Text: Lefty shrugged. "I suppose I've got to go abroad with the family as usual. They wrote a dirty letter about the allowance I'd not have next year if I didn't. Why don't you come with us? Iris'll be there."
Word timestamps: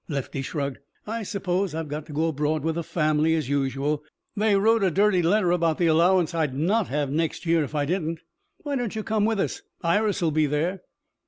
Lefty 0.09 0.41
shrugged. 0.41 0.79
"I 1.05 1.21
suppose 1.21 1.75
I've 1.75 1.87
got 1.87 2.07
to 2.07 2.11
go 2.11 2.25
abroad 2.29 2.63
with 2.63 2.73
the 2.73 2.81
family 2.81 3.35
as 3.35 3.49
usual. 3.49 4.03
They 4.35 4.55
wrote 4.55 4.81
a 4.83 4.89
dirty 4.89 5.21
letter 5.21 5.51
about 5.51 5.77
the 5.77 5.85
allowance 5.85 6.33
I'd 6.33 6.55
not 6.55 6.87
have 6.87 7.11
next 7.11 7.45
year 7.45 7.63
if 7.63 7.75
I 7.75 7.85
didn't. 7.85 8.21
Why 8.63 8.75
don't 8.75 8.95
you 8.95 9.03
come 9.03 9.25
with 9.25 9.39
us? 9.39 9.61
Iris'll 9.83 10.31
be 10.31 10.47
there." 10.47 10.81